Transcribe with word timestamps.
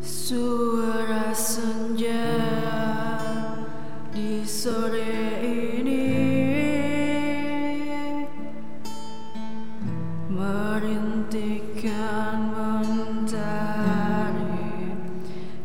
Suara 0.00 1.32
senja 1.32 2.28
di 4.12 4.44
sore 4.44 5.40
ini 5.40 6.04
Merintikan 10.28 12.52
mentari 12.52 14.44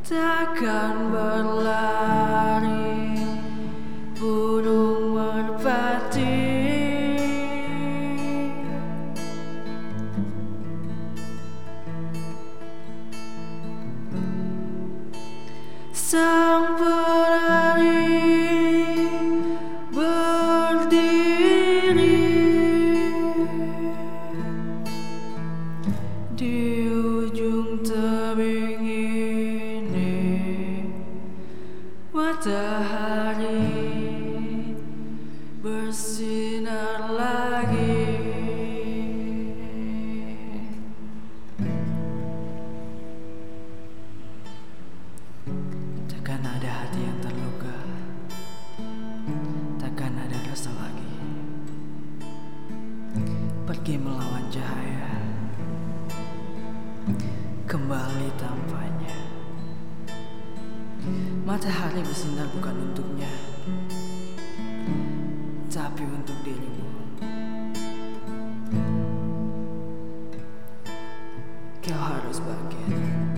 Takkan 0.00 1.12
berlari 1.12 1.55
Sang 16.06 16.78
penari 16.78 17.98
berdiri 19.90 21.10
di 26.38 26.86
ujung 26.86 27.82
tebing 27.82 28.86
ini 28.86 30.22
matahari 32.14 33.66
bersinar 35.58 37.10
lagi. 37.18 37.95
Pergi 53.66 53.98
melawan 53.98 54.46
cahaya. 54.46 55.10
Kembali 57.66 58.30
tampaknya. 58.38 59.18
Matahari 61.42 61.98
bersinar 62.06 62.46
bukan 62.54 62.74
untuknya 62.78 63.30
Tapi 65.66 66.02
untuk 66.06 66.38
dirimu. 66.46 66.86
Kau 71.82 71.98
harus 71.98 72.38
bagian 72.38 73.34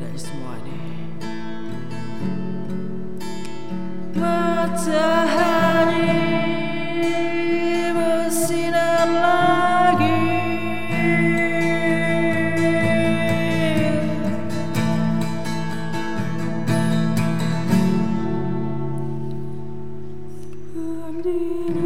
dari 0.00 0.16
semua 0.16 0.56
ini. 0.64 0.80
Matahari 4.16 5.33
Berdiri 21.34 21.83